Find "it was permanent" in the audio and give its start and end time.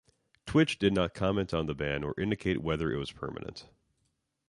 2.91-3.67